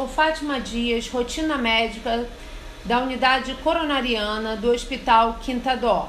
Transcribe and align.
sou 0.00 0.08
Fátima 0.08 0.58
Dias, 0.58 1.08
rotina 1.08 1.58
médica 1.58 2.26
da 2.86 3.00
unidade 3.00 3.52
coronariana 3.62 4.56
do 4.56 4.70
Hospital 4.70 5.38
Quinta 5.42 5.76
Dor. 5.76 6.08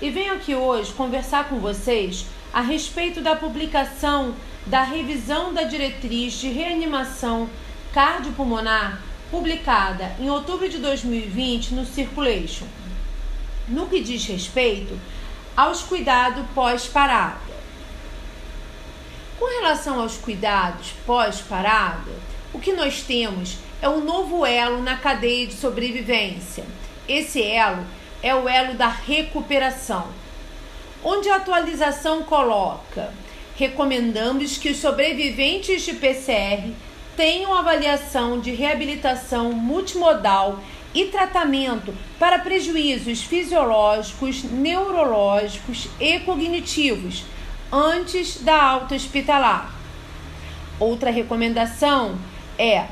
E 0.00 0.08
venho 0.08 0.32
aqui 0.32 0.54
hoje 0.54 0.90
conversar 0.94 1.50
com 1.50 1.58
vocês 1.58 2.24
a 2.50 2.62
respeito 2.62 3.20
da 3.20 3.36
publicação 3.36 4.34
da 4.64 4.82
revisão 4.82 5.52
da 5.52 5.64
diretriz 5.64 6.32
de 6.32 6.48
reanimação 6.48 7.50
cardiopulmonar 7.92 9.02
publicada 9.30 10.16
em 10.18 10.30
outubro 10.30 10.66
de 10.66 10.78
2020 10.78 11.74
no 11.74 11.84
Circulation, 11.84 12.66
no 13.68 13.86
que 13.86 14.00
diz 14.00 14.24
respeito 14.24 14.98
aos 15.54 15.82
cuidados 15.82 16.46
pós-parada. 16.54 17.54
Com 19.38 19.44
relação 19.60 20.00
aos 20.00 20.16
cuidados 20.16 20.94
pós-parada, 21.04 22.33
o 22.54 22.60
que 22.60 22.72
nós 22.72 23.02
temos 23.02 23.58
é 23.82 23.88
um 23.88 24.02
novo 24.02 24.46
elo 24.46 24.80
na 24.80 24.96
cadeia 24.96 25.46
de 25.46 25.54
sobrevivência. 25.54 26.64
Esse 27.08 27.42
elo 27.42 27.84
é 28.22 28.32
o 28.34 28.48
elo 28.48 28.74
da 28.74 28.88
recuperação, 28.88 30.06
onde 31.02 31.28
a 31.28 31.36
atualização 31.36 32.22
coloca: 32.22 33.12
recomendamos 33.56 34.56
que 34.56 34.70
os 34.70 34.78
sobreviventes 34.78 35.82
de 35.82 35.94
PCR 35.94 36.70
tenham 37.16 37.52
avaliação 37.52 38.40
de 38.40 38.52
reabilitação 38.52 39.52
multimodal 39.52 40.60
e 40.94 41.06
tratamento 41.06 41.92
para 42.20 42.38
prejuízos 42.38 43.22
fisiológicos, 43.22 44.44
neurológicos 44.44 45.88
e 45.98 46.20
cognitivos 46.20 47.24
antes 47.72 48.40
da 48.40 48.62
alta 48.62 48.94
hospitalar. 48.94 49.74
Outra 50.78 51.10
recomendação 51.10 52.16
é 52.58 52.86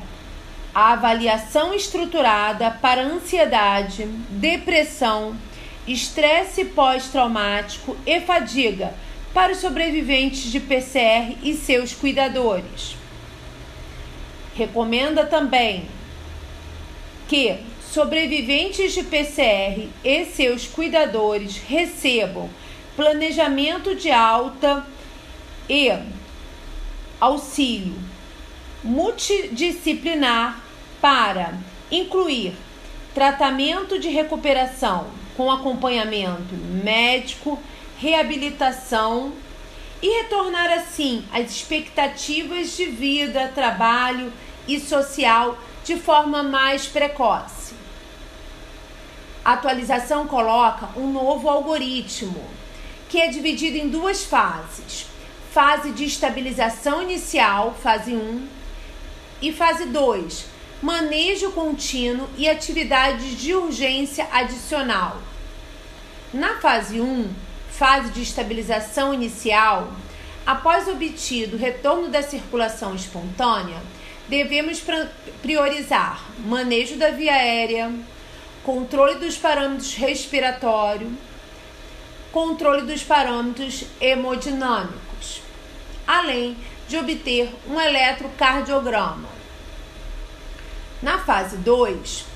a 0.74 0.92
avaliação 0.92 1.74
estruturada 1.74 2.70
para 2.70 3.02
ansiedade, 3.02 4.06
depressão, 4.30 5.36
estresse 5.86 6.64
pós-traumático 6.64 7.96
e 8.06 8.20
fadiga 8.20 8.94
para 9.34 9.52
os 9.52 9.58
sobreviventes 9.58 10.50
de 10.50 10.60
PCR 10.60 11.36
e 11.42 11.54
seus 11.54 11.92
cuidadores. 11.92 12.96
Recomenda 14.54 15.26
também 15.26 15.86
que 17.28 17.56
sobreviventes 17.90 18.92
de 18.92 19.02
PCR 19.02 19.88
e 20.04 20.24
seus 20.26 20.66
cuidadores 20.66 21.56
recebam 21.56 22.48
planejamento 22.96 23.94
de 23.94 24.10
alta 24.10 24.86
e 25.68 25.90
auxílio 27.20 28.11
multidisciplinar 28.82 30.60
para 31.00 31.54
incluir 31.90 32.54
tratamento 33.14 33.98
de 33.98 34.08
recuperação 34.08 35.06
com 35.36 35.50
acompanhamento 35.50 36.54
médico, 36.54 37.58
reabilitação 37.98 39.32
e 40.02 40.22
retornar 40.22 40.70
assim 40.72 41.24
às 41.32 41.50
expectativas 41.50 42.76
de 42.76 42.86
vida, 42.86 43.50
trabalho 43.54 44.32
e 44.66 44.80
social 44.80 45.58
de 45.84 45.96
forma 45.96 46.42
mais 46.42 46.86
precoce. 46.86 47.74
A 49.44 49.54
atualização 49.54 50.26
coloca 50.26 50.88
um 50.96 51.10
novo 51.10 51.48
algoritmo, 51.48 52.44
que 53.08 53.18
é 53.18 53.28
dividido 53.28 53.76
em 53.76 53.88
duas 53.88 54.24
fases: 54.24 55.06
fase 55.52 55.90
de 55.90 56.04
estabilização 56.04 57.02
inicial, 57.02 57.76
fase 57.82 58.14
1, 58.14 58.46
e 59.42 59.52
fase 59.52 59.86
2, 59.86 60.46
manejo 60.80 61.50
contínuo 61.50 62.28
e 62.38 62.48
atividades 62.48 63.36
de 63.36 63.52
urgência 63.54 64.26
adicional. 64.32 65.20
Na 66.32 66.60
fase 66.60 67.00
1, 67.00 67.28
fase 67.70 68.12
de 68.12 68.22
estabilização 68.22 69.12
inicial, 69.12 69.92
após 70.46 70.86
obtido 70.86 71.56
o 71.56 71.58
retorno 71.58 72.08
da 72.08 72.22
circulação 72.22 72.94
espontânea, 72.94 73.78
devemos 74.28 74.82
priorizar 75.42 76.24
manejo 76.46 76.96
da 76.96 77.10
via 77.10 77.34
aérea, 77.34 77.92
controle 78.62 79.16
dos 79.16 79.36
parâmetros 79.36 79.94
respiratórios, 79.94 81.10
controle 82.30 82.82
dos 82.82 83.02
parâmetros 83.02 83.84
hemodinâmicos, 84.00 85.42
além 86.06 86.56
de 86.92 86.98
obter 86.98 87.50
um 87.66 87.80
eletrocardiograma. 87.80 89.30
Na 91.00 91.18
fase 91.18 91.56
2, 91.56 92.26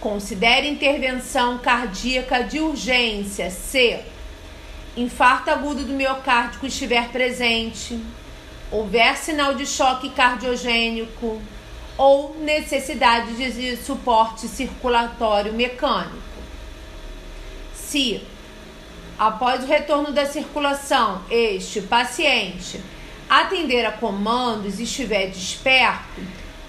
considere 0.00 0.66
intervenção 0.66 1.58
cardíaca 1.58 2.42
de 2.42 2.58
urgência 2.58 3.50
se 3.50 4.00
infarto 4.96 5.50
agudo 5.50 5.84
do 5.84 5.92
miocárdio 5.92 6.66
estiver 6.66 7.10
presente, 7.10 8.00
houver 8.70 9.14
sinal 9.18 9.52
de 9.52 9.66
choque 9.66 10.08
cardiogênico 10.08 11.42
ou 11.98 12.34
necessidade 12.40 13.34
de 13.34 13.76
suporte 13.76 14.48
circulatório 14.48 15.52
mecânico. 15.52 16.16
Se, 17.74 18.22
após 19.18 19.64
o 19.64 19.66
retorno 19.66 20.12
da 20.12 20.24
circulação, 20.24 21.22
este 21.30 21.82
paciente 21.82 22.80
atender 23.28 23.84
a 23.84 23.92
comandos 23.92 24.78
e 24.78 24.84
estiver 24.84 25.28
desperto, 25.28 26.20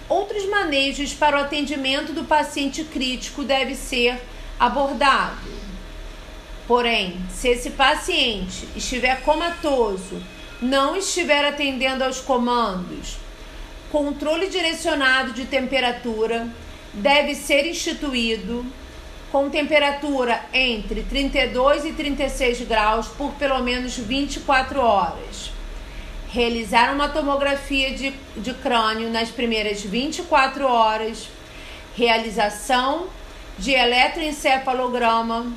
outros 0.09 0.45
manejos 0.49 1.13
para 1.13 1.37
o 1.37 1.41
atendimento 1.41 2.11
do 2.11 2.25
paciente 2.25 2.83
crítico 2.83 3.43
devem 3.43 3.75
ser 3.75 4.19
abordados. 4.59 5.59
Porém, 6.67 7.19
se 7.31 7.47
esse 7.47 7.71
paciente 7.71 8.67
estiver 8.75 9.21
comatoso, 9.21 10.21
não 10.61 10.95
estiver 10.95 11.45
atendendo 11.45 12.03
aos 12.03 12.19
comandos, 12.19 13.17
controle 13.91 14.49
direcionado 14.49 15.31
de 15.31 15.45
temperatura 15.45 16.47
deve 16.93 17.33
ser 17.33 17.65
instituído 17.65 18.65
com 19.31 19.49
temperatura 19.49 20.43
entre 20.51 21.03
32 21.03 21.85
e 21.85 21.93
36 21.93 22.61
graus 22.67 23.07
por 23.07 23.31
pelo 23.33 23.59
menos 23.59 23.95
24 23.95 24.79
horas 24.79 25.58
realizar 26.31 26.93
uma 26.93 27.09
tomografia 27.09 27.91
de, 27.95 28.13
de 28.37 28.53
crânio 28.53 29.09
nas 29.09 29.29
primeiras 29.29 29.81
24 29.81 30.65
horas, 30.65 31.27
realização 31.95 33.07
de 33.57 33.71
eletroencefalograma 33.71 35.51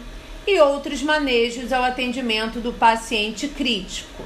e 0.46 0.58
outros 0.60 1.02
manejos 1.02 1.72
ao 1.72 1.84
atendimento 1.84 2.58
do 2.58 2.72
paciente 2.72 3.48
crítico. 3.48 4.24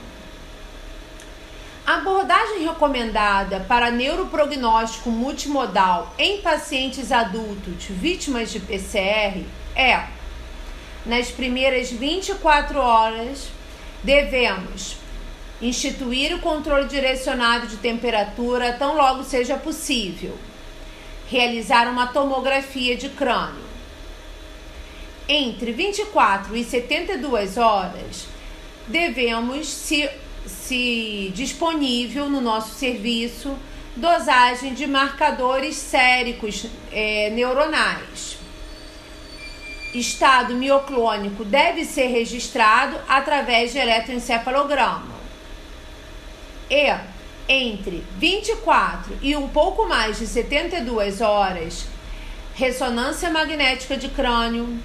A 1.84 1.96
abordagem 1.96 2.64
recomendada 2.64 3.60
para 3.68 3.90
neuroprognóstico 3.90 5.10
multimodal 5.10 6.12
em 6.18 6.40
pacientes 6.40 7.12
adultos 7.12 7.84
vítimas 7.88 8.50
de 8.50 8.60
PCR 8.60 9.44
é: 9.74 10.06
nas 11.04 11.30
primeiras 11.30 11.90
24 11.90 12.78
horas, 12.78 13.48
devemos 14.02 14.96
instituir 15.60 16.34
o 16.34 16.40
controle 16.40 16.86
direcionado 16.86 17.66
de 17.66 17.78
temperatura 17.78 18.74
tão 18.74 18.96
logo 18.96 19.24
seja 19.24 19.56
possível, 19.56 20.36
realizar 21.28 21.88
uma 21.88 22.08
tomografia 22.08 22.96
de 22.96 23.08
crânio. 23.08 23.64
Entre 25.28 25.72
24 25.72 26.56
e 26.56 26.62
72 26.62 27.56
horas, 27.56 28.26
devemos, 28.86 29.66
se, 29.66 30.08
se 30.46 31.32
disponível 31.34 32.28
no 32.28 32.40
nosso 32.40 32.74
serviço, 32.74 33.56
dosagem 33.96 34.74
de 34.74 34.86
marcadores 34.86 35.74
séricos 35.74 36.66
é, 36.92 37.30
neuronais. 37.30 38.36
Estado 39.94 40.54
mioclônico 40.54 41.42
deve 41.42 41.84
ser 41.84 42.08
registrado 42.08 42.98
através 43.08 43.72
de 43.72 43.78
eletroencefalograma 43.78 45.15
e 46.70 46.94
entre 47.48 48.04
24 48.18 49.18
e 49.22 49.36
um 49.36 49.48
pouco 49.48 49.86
mais 49.86 50.18
de 50.18 50.26
72 50.26 51.20
horas, 51.20 51.86
ressonância 52.54 53.30
magnética 53.30 53.96
de 53.96 54.08
crânio 54.08 54.78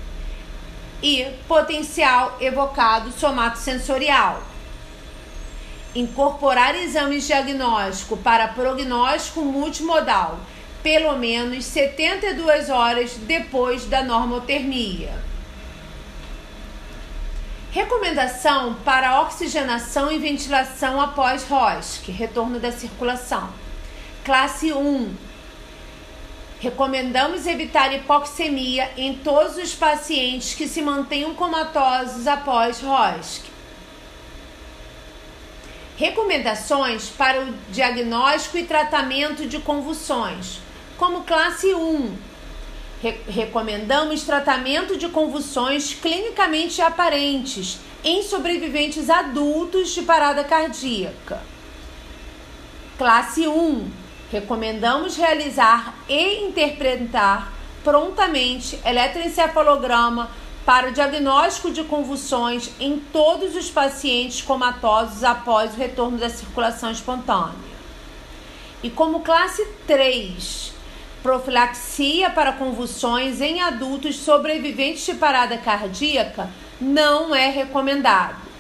e 1.02 1.26
potencial 1.48 2.38
evocado 2.40 3.12
somatosensorial. 3.12 4.44
Incorporar 5.96 6.76
exames 6.76 7.26
diagnóstico 7.26 8.16
para 8.18 8.50
prognóstico 8.50 9.42
multimodal, 9.42 10.40
pelo 10.84 11.18
menos 11.18 11.66
72 11.66 12.70
horas 12.70 13.16
depois 13.16 13.86
da 13.86 14.04
normotermia. 14.04 15.31
Recomendação 17.72 18.74
para 18.84 19.22
oxigenação 19.22 20.12
e 20.12 20.18
ventilação 20.18 21.00
após 21.00 21.48
ROSC, 21.48 22.12
retorno 22.12 22.60
da 22.60 22.70
circulação. 22.70 23.50
Classe 24.26 24.74
1. 24.74 25.16
Recomendamos 26.60 27.48
evitar 27.48 27.94
hipoxemia 27.94 28.92
em 28.98 29.16
todos 29.16 29.56
os 29.56 29.74
pacientes 29.74 30.54
que 30.54 30.68
se 30.68 30.82
mantenham 30.82 31.34
comatosos 31.34 32.28
após 32.28 32.82
ROSC. 32.82 33.44
Recomendações 35.96 37.08
para 37.08 37.42
o 37.42 37.54
diagnóstico 37.70 38.58
e 38.58 38.66
tratamento 38.66 39.48
de 39.48 39.60
convulsões, 39.60 40.60
como 40.98 41.24
classe 41.24 41.74
1. 41.74 42.31
Re 43.02 43.18
recomendamos 43.28 44.24
tratamento 44.24 44.96
de 44.96 45.10
convulsões 45.10 45.94
clinicamente 45.94 46.82
aparentes 46.82 47.80
em 48.04 48.22
sobreviventes 48.22 49.10
adultos 49.10 49.90
de 49.90 50.04
parada 50.04 50.44
cardíaca. 50.44 51.42
Classe 52.98 53.48
1 53.48 53.90
Recomendamos 54.32 55.18
realizar 55.18 55.94
e 56.08 56.46
interpretar 56.46 57.52
prontamente 57.84 58.80
eletroencefalograma 58.86 60.30
para 60.66 60.90
o 60.90 60.92
diagnóstico 60.94 61.72
de 61.72 61.84
convulsões 61.84 62.70
em 62.80 62.98
todos 63.12 63.56
os 63.56 63.70
pacientes 63.70 64.42
comatosos 64.42 65.24
após 65.24 65.74
o 65.74 65.78
retorno 65.78 66.18
da 66.18 66.30
circulação 66.30 66.92
espontânea. 66.92 67.72
E 68.84 68.90
como 68.90 69.20
classe 69.20 69.68
3, 69.86 70.74
profilaxia 71.22 72.30
para 72.30 72.54
convulsões 72.54 73.42
em 73.42 73.62
adultos 73.62 74.16
sobreviventes 74.16 75.06
de 75.06 75.14
parada 75.14 75.58
cardíaca 75.58 76.50
não 76.80 77.34
é 77.34 77.48
recomendado 77.48 78.52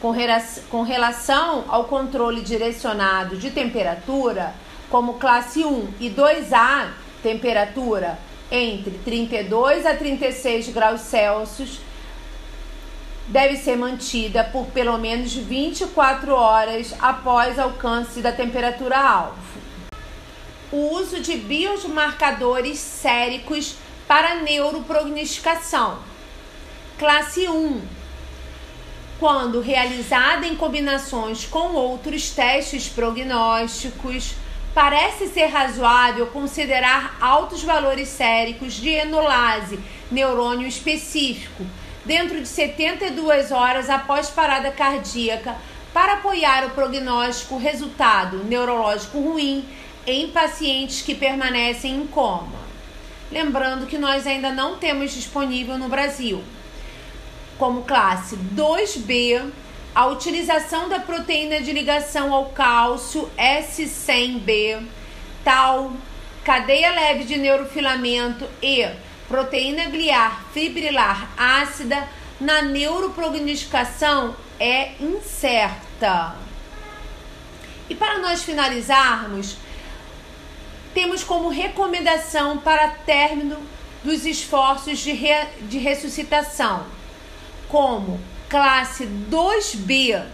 com 0.00 0.82
relação 0.82 1.64
ao 1.68 1.84
controle 1.84 2.40
direcionado 2.40 3.36
de 3.36 3.50
temperatura, 3.50 4.54
como 4.88 5.14
classe 5.14 5.64
1 5.64 5.88
e 6.00 6.08
2A, 6.08 6.90
temperatura 7.22 8.18
entre 8.50 8.92
32 9.04 9.84
a 9.84 9.94
36 9.94 10.68
graus 10.68 11.00
Celsius, 11.00 11.80
deve 13.26 13.56
ser 13.56 13.76
mantida 13.76 14.44
por 14.44 14.66
pelo 14.66 14.96
menos 14.96 15.34
24 15.34 16.32
horas 16.32 16.94
após 17.00 17.58
alcance 17.58 18.22
da 18.22 18.32
temperatura 18.32 18.96
alvo. 18.96 19.67
O 20.70 20.94
uso 20.94 21.20
de 21.20 21.36
biomarcadores 21.36 22.78
séricos 22.78 23.76
para 24.06 24.36
neuroprognosticação. 24.36 25.98
Classe 26.98 27.48
1 27.48 27.98
quando 29.18 29.60
realizada 29.60 30.46
em 30.46 30.54
combinações 30.54 31.44
com 31.44 31.72
outros 31.72 32.30
testes 32.30 32.88
prognósticos, 32.88 34.34
parece 34.72 35.26
ser 35.26 35.46
razoável 35.46 36.28
considerar 36.28 37.16
altos 37.20 37.64
valores 37.64 38.08
séricos 38.08 38.74
de 38.74 38.90
enolase, 38.90 39.80
neurônio 40.08 40.68
específico, 40.68 41.66
dentro 42.04 42.40
de 42.40 42.46
72 42.46 43.50
horas 43.50 43.90
após 43.90 44.30
parada 44.30 44.70
cardíaca, 44.70 45.56
para 45.92 46.12
apoiar 46.12 46.66
o 46.66 46.70
prognóstico 46.70 47.58
resultado 47.58 48.44
neurológico 48.44 49.18
ruim 49.18 49.68
em 50.06 50.28
pacientes 50.28 51.02
que 51.02 51.14
permanecem 51.14 51.96
em 51.96 52.06
coma. 52.06 52.58
Lembrando 53.30 53.86
que 53.86 53.98
nós 53.98 54.26
ainda 54.26 54.50
não 54.50 54.78
temos 54.78 55.12
disponível 55.12 55.76
no 55.76 55.88
Brasil 55.88 56.42
como 57.58 57.82
classe 57.82 58.36
2B, 58.54 59.50
a 59.94 60.06
utilização 60.06 60.88
da 60.88 61.00
proteína 61.00 61.60
de 61.60 61.72
ligação 61.72 62.32
ao 62.32 62.46
cálcio 62.46 63.28
S100B, 63.36 64.80
tal, 65.44 65.92
cadeia 66.44 66.92
leve 66.92 67.24
de 67.24 67.36
neurofilamento 67.36 68.48
e 68.62 68.88
proteína 69.26 69.86
gliar 69.86 70.44
fibrilar 70.54 71.28
ácida 71.36 72.08
na 72.40 72.62
neuroprognosticação 72.62 74.36
é 74.60 74.92
incerta. 75.00 76.36
E 77.90 77.94
para 77.94 78.18
nós 78.18 78.44
finalizarmos, 78.44 79.56
temos 80.98 81.22
como 81.22 81.48
recomendação 81.48 82.58
para 82.58 82.88
término 82.88 83.56
dos 84.02 84.26
esforços 84.26 84.98
de, 84.98 85.12
re, 85.12 85.46
de 85.62 85.78
ressuscitação 85.78 86.84
como 87.68 88.18
classe 88.48 89.08
2B 89.30 90.26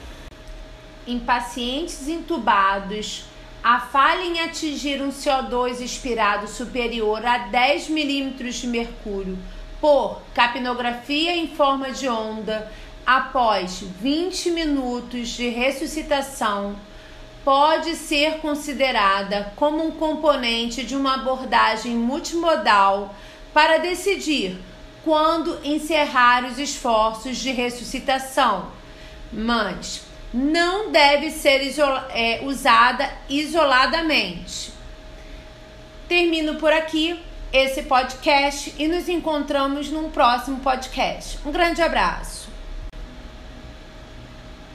em 1.07 1.21
pacientes 1.21 2.09
intubados, 2.09 3.27
a 3.63 3.79
falha 3.79 4.23
em 4.23 4.41
atingir 4.41 5.03
um 5.03 5.11
CO2 5.11 5.83
expirado 5.83 6.49
superior 6.49 7.27
a 7.27 7.37
10 7.37 7.91
milímetros 7.91 8.55
de 8.55 8.67
mercúrio 8.67 9.39
por 9.83 10.23
capnografia 10.33 11.37
em 11.37 11.49
forma 11.49 11.91
de 11.91 12.09
onda 12.09 12.73
após 13.05 13.81
20 14.01 14.51
minutos 14.53 15.29
de 15.29 15.47
ressuscitação 15.47 16.75
pode 17.45 17.95
ser 17.95 18.39
considerada 18.39 19.53
como 19.55 19.85
um 19.85 19.91
componente 19.91 20.83
de 20.83 20.97
uma 20.97 21.15
abordagem 21.15 21.95
multimodal 21.95 23.15
para 23.53 23.79
decidir 23.79 24.59
quando 25.05 25.61
encerrar 25.63 26.45
os 26.47 26.59
esforços 26.59 27.37
de 27.37 27.53
ressuscitação, 27.53 28.69
mas 29.31 30.03
não 30.33 30.91
deve 30.91 31.31
ser 31.31 31.63
isola 31.63 32.09
é, 32.11 32.41
usada 32.43 33.13
isoladamente. 33.29 34.73
Termino 36.09 36.55
por 36.55 36.73
aqui 36.73 37.23
esse 37.53 37.83
podcast 37.83 38.75
e 38.79 38.89
nos 38.89 39.09
encontramos 39.09 39.91
num 39.91 40.11
próximo 40.11 40.59
podcast. 40.61 41.39
Um 41.47 41.53
grande 41.53 41.83
abraço. 41.83 42.44